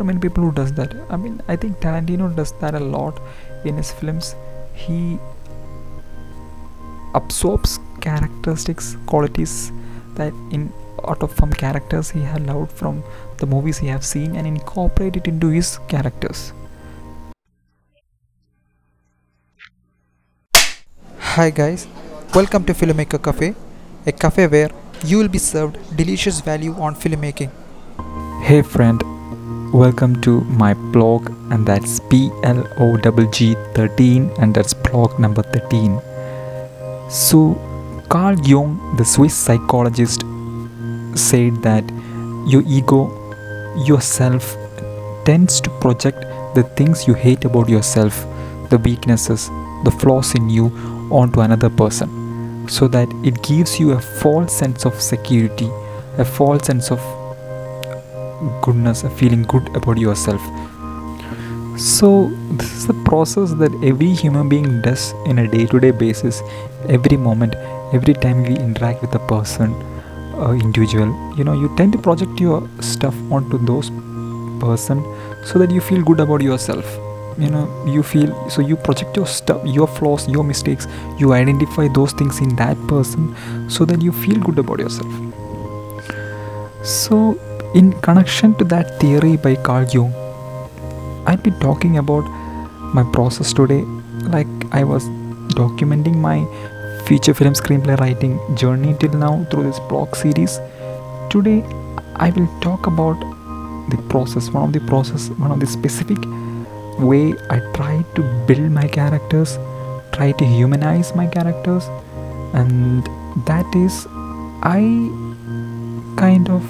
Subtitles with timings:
[0.00, 0.92] so many people who does that.
[1.10, 3.16] I mean i think tarantino does that a lot
[3.64, 4.36] in his films.
[4.82, 5.18] He
[7.20, 9.72] absorbs characteristics qualities
[10.14, 10.72] that in
[11.08, 13.02] out of from characters he had loved from
[13.38, 16.52] the movies he have seen and incorporate it into his characters.
[21.34, 21.88] Hi guys,
[22.36, 23.52] welcome to Filmmaker Cafe,
[24.06, 24.70] a cafe where
[25.04, 27.50] you will be served delicious value on filmmaking.
[28.44, 29.07] Hey friend,
[29.72, 32.00] welcome to my blog and that's
[33.32, 36.00] G 13 and that's blog number 13.
[37.10, 37.54] So
[38.08, 40.22] Carl Jung, the Swiss psychologist,
[41.14, 41.84] said that
[42.46, 43.10] your ego,
[43.84, 44.56] yourself,
[45.26, 46.22] tends to project
[46.54, 48.24] the things you hate about yourself,
[48.70, 49.48] the weaknesses,
[49.84, 50.66] the flaws in you
[51.10, 55.68] onto another person so that it gives you a false sense of security,
[56.16, 57.17] a false sense of
[58.62, 60.40] goodness, feeling good about yourself.
[61.78, 65.92] So, this is the process that every human being does in a day to day
[65.92, 66.42] basis,
[66.88, 67.54] every moment,
[67.92, 69.74] every time we interact with a person,
[70.60, 71.08] individual.
[71.36, 73.90] You know, you tend to project your stuff onto those
[74.60, 75.02] person
[75.44, 76.98] so that you feel good about yourself
[77.38, 81.86] you know you feel so you project your stuff your flaws your mistakes you identify
[81.88, 83.34] those things in that person
[83.70, 85.12] so that you feel good about yourself
[86.82, 87.38] so
[87.74, 90.12] in connection to that theory by carl jung
[91.26, 92.24] i'll be talking about
[92.94, 93.82] my process today.
[94.34, 95.04] Like i was
[95.60, 96.38] documenting my
[97.06, 100.58] feature film screenplay writing journey till now through this blog series.
[101.30, 101.62] Today
[102.16, 103.20] i will talk about
[103.90, 106.18] the process one of the process one of the specific
[106.98, 109.56] way I try to build my characters,
[110.12, 111.84] try to humanize my characters,
[112.54, 113.04] and
[113.46, 114.06] that is
[114.62, 114.80] I
[116.16, 116.64] kind of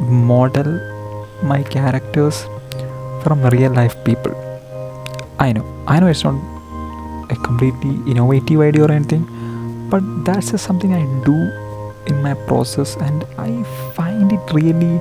[0.00, 0.80] model
[1.42, 2.44] my characters
[3.22, 4.34] from real life people.
[5.38, 6.34] I know, I know it's not
[7.30, 9.26] a completely innovative idea or anything,
[9.90, 11.34] but that's just something I do
[12.06, 13.62] in my process, and I
[13.94, 15.00] find it really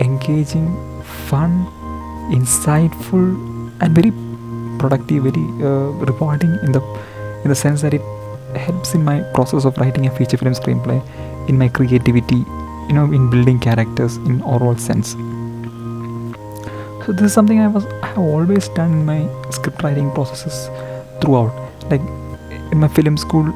[0.00, 0.68] engaging,
[1.28, 1.66] fun,
[2.30, 3.24] insightful
[3.80, 4.12] and very
[4.78, 6.80] productive very uh, rewarding in the
[7.44, 8.02] in the sense that it
[8.56, 10.98] helps in my process of writing a feature film screenplay
[11.48, 12.44] in my creativity
[12.90, 15.12] you know in building characters in overall sense.
[17.06, 19.18] So this is something i was i have always done in my
[19.58, 20.58] script writing processes
[21.20, 21.54] throughout.
[21.92, 22.02] Like
[22.72, 23.46] in my film school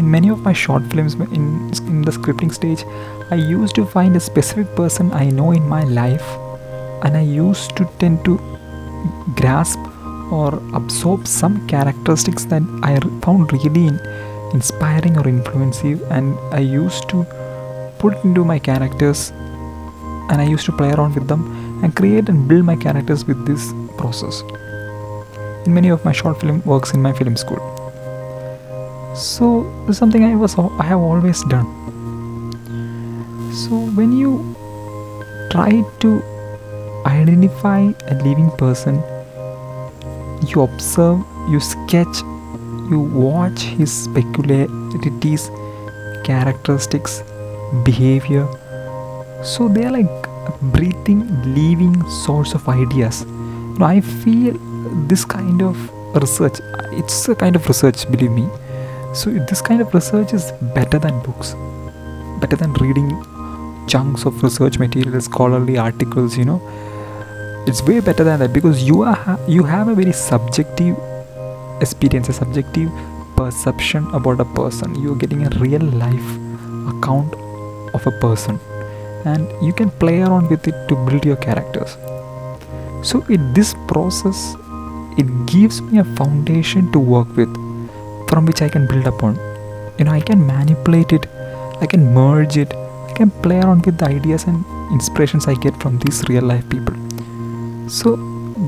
[0.00, 1.44] in many of my short films in,
[1.88, 2.84] in the scripting stage
[3.30, 6.26] i used to find a specific person i know in my life
[7.04, 8.38] and i used to tend to
[9.40, 9.78] grasp
[10.30, 13.88] or absorb some characteristics that I found really
[14.52, 17.26] inspiring or influential, and I used to
[18.04, 19.30] put into my characters
[20.30, 21.42] and I used to play around with them
[21.82, 24.42] and create and build my characters with this process
[25.66, 27.62] in many of my short film works in my film school.
[29.16, 29.48] So
[29.86, 31.66] this is something I was I have always done.
[33.62, 34.32] So when you
[35.50, 36.22] try to
[37.06, 37.80] identify
[38.12, 39.02] a living person
[40.48, 42.24] you observe you sketch
[42.90, 45.50] you watch his peculiarities
[46.24, 47.22] characteristics
[47.82, 48.46] behavior.
[49.42, 53.26] So they are like a breathing living source of ideas.
[53.80, 54.54] I feel
[55.08, 55.76] this kind of
[56.14, 56.60] research
[56.92, 58.48] it's a kind of research believe me.
[59.12, 61.54] So this kind of research is better than books
[62.40, 63.10] better than reading
[63.86, 66.60] chunks of research material scholarly articles you know.
[67.66, 70.96] It's way better than that because you are you have a very subjective
[71.80, 72.90] experience a subjective
[73.36, 74.94] perception about a person.
[74.94, 76.36] You're getting a real life
[76.88, 77.34] account
[77.94, 78.58] of a person
[79.24, 81.96] and you can play around with it to build your characters.
[83.02, 84.56] So in this process
[85.16, 87.52] it gives me a foundation to work with
[88.28, 89.36] from which i can build upon.
[89.98, 91.26] You know i can manipulate it
[91.80, 95.80] i can merge it i can play around with the ideas and inspirations i get
[95.80, 96.96] from these real life people.
[97.88, 98.16] So,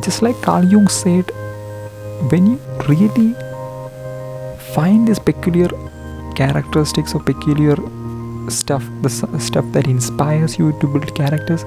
[0.05, 1.31] just like Carl Jung said,
[2.31, 3.35] when you really
[4.75, 5.69] find this peculiar
[6.35, 7.77] characteristics or peculiar
[8.51, 11.65] stuff, the stuff that inspires you to build characters,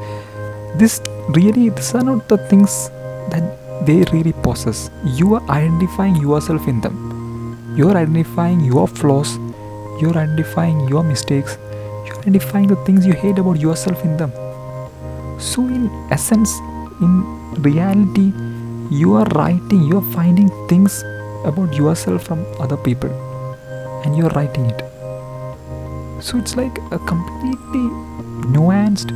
[0.77, 2.89] this really, these are not the things
[3.31, 4.89] that they really possess.
[5.05, 7.75] You are identifying yourself in them.
[7.75, 9.37] You are identifying your flaws.
[10.01, 11.57] You are identifying your mistakes.
[12.05, 14.31] You are identifying the things you hate about yourself in them.
[15.39, 16.51] So, in essence,
[17.01, 17.23] in
[17.61, 18.33] reality
[18.91, 21.03] you are writing you are finding things
[21.45, 23.09] about yourself from other people
[24.03, 24.88] and you are writing it
[26.21, 27.85] so it's like a completely
[28.55, 29.09] nuanced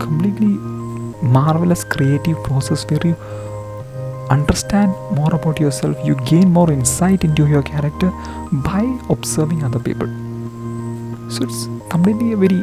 [0.00, 0.58] completely
[1.22, 3.16] marvelous creative process where you
[4.30, 8.10] understand more about yourself you gain more insight into your character
[8.52, 10.08] by observing other people.
[11.30, 12.62] So it's completely a very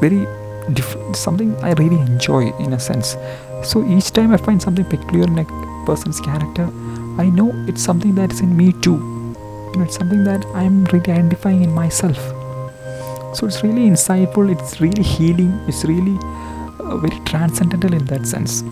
[0.00, 0.26] very
[0.72, 3.16] different something i really enjoy in a sense.
[3.62, 6.68] So each time i find something peculiar in a person's character
[7.18, 8.96] i know it's something that is in me too.
[9.72, 12.33] You know it's something that i'm really identifying in myself
[13.34, 16.16] so it's really insightful it's really healing it's really
[16.84, 18.62] uh, very transcendental in that sense.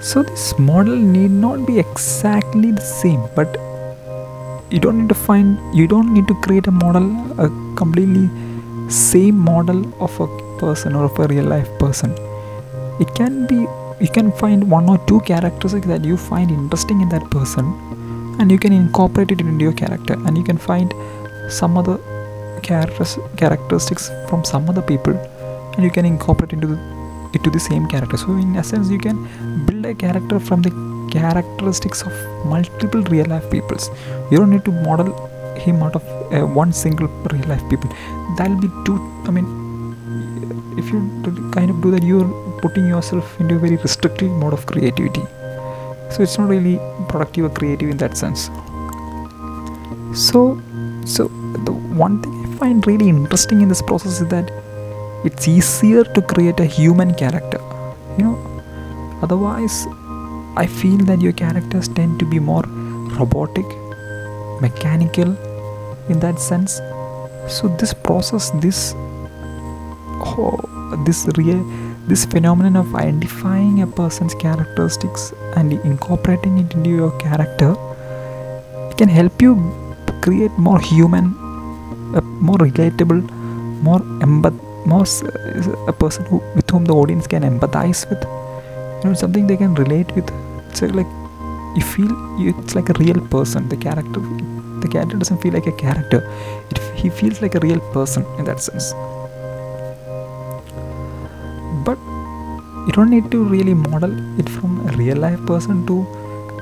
[0.00, 3.56] So this model need not be exactly the same but
[4.70, 7.08] you don't need to find you don't need to create a model
[7.40, 8.28] a completely
[8.88, 10.28] same model of a
[10.58, 12.12] person or of a real life person.
[13.00, 13.66] It can be
[14.00, 17.66] you can find one or two characteristics that you find interesting in that person
[18.40, 20.94] and you can incorporate it into your character and you can find
[21.50, 21.98] some other
[22.68, 25.14] characteristics from some other people
[25.74, 26.78] and you can incorporate into the,
[27.32, 28.16] into the same character.
[28.16, 29.16] So in essence you can
[29.66, 30.72] build a character from the
[31.10, 32.12] characteristics of
[32.46, 33.90] multiple real life peoples.
[34.30, 35.10] You don't need to model
[35.56, 37.90] him out of uh, one single real life people.
[38.36, 39.46] That'll be too i mean
[40.78, 40.98] if you
[41.52, 42.28] kind of do that you're
[42.62, 45.22] putting yourself into a very restrictive mode of creativity.
[46.10, 46.78] So it's not really
[47.08, 48.50] productive or creative in that sense.
[50.14, 50.60] So
[51.04, 51.28] so
[51.66, 51.72] the
[52.06, 54.50] one thing find really interesting in this process is that
[55.24, 57.60] it's easier to create a human character
[58.18, 58.36] you know.
[59.22, 59.86] Otherwise
[60.56, 62.64] i feel that your characters tend to be more
[63.18, 63.66] robotic
[64.60, 65.36] mechanical
[66.08, 66.80] in that sense.
[67.48, 68.94] So this process this
[70.30, 70.58] oh,
[71.06, 71.62] this real
[72.06, 77.74] this phenomenon of identifying a person's characteristics and incorporating it into your character
[78.96, 79.52] can help you
[80.22, 81.34] create more human
[82.48, 83.22] more relatable
[83.82, 85.04] more empath more
[85.92, 88.22] a person who with whom the audience can empathize with.
[89.02, 90.30] You know something they can relate with.
[90.70, 91.06] It's like
[91.76, 93.68] you feel it's like a real person.
[93.68, 94.20] The character
[94.80, 96.20] the character doesn't feel like a character.
[96.70, 98.92] It, he feels like a real person in that sense.
[101.84, 101.98] But
[102.86, 106.06] you don't need to really model it from a real life person to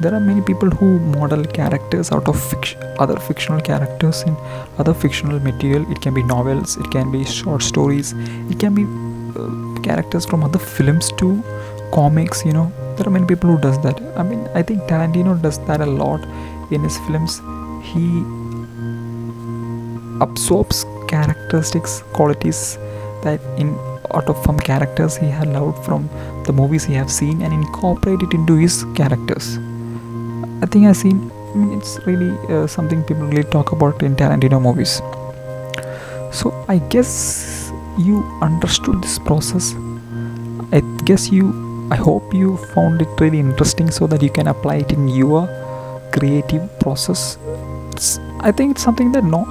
[0.01, 4.37] there are many people who model characters out of fiction, other fictional characters in
[4.79, 5.91] other fictional material.
[5.91, 8.13] It can be novels it can be short stories
[8.51, 11.43] it can be uh, characters from other films too
[11.93, 12.73] comics you know.
[12.97, 14.01] There are many people who does that.
[14.17, 16.21] I mean i think tarantino does that a lot
[16.71, 17.41] in his films.
[17.83, 18.07] He
[20.21, 22.77] absorbs characteristics qualities
[23.23, 23.79] that in
[24.15, 26.09] out of some characters he had loved from
[26.47, 29.59] the movies he have seen and incorporate it into his characters
[30.63, 34.17] i think i've seen i mean it's really uh, something people really talk about in
[34.17, 35.03] tarantino movies.
[36.39, 39.75] So i guess you understood this process.
[40.73, 41.45] I guess you
[41.91, 45.47] i hope you found it really interesting so that you can apply it in your
[46.13, 47.39] creative process.
[47.93, 49.45] It's, i think it's something that no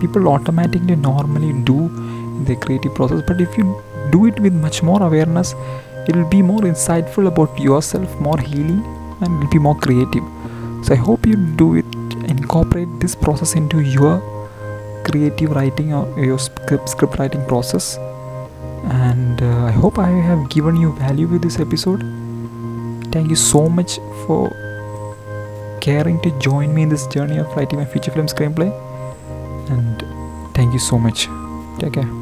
[0.00, 3.22] people automatically normally do in their creative process.
[3.26, 5.54] But if you do it with much more awareness
[6.08, 8.82] it will be more insightful about yourself more healing
[9.20, 10.24] and will be more creative.
[10.84, 11.98] So i hope you do it
[12.48, 14.20] incorporate this process into your
[15.04, 17.96] creative writing or your script, script writing process.
[18.84, 22.00] And uh, i hope i have given you value with this episode.
[23.12, 23.96] Thank you so much
[24.26, 24.50] for
[25.80, 28.70] caring to join me in this journey of writing my feature film screenplay.
[29.70, 30.04] And
[30.54, 31.28] thank you so much.
[31.80, 32.17] Take care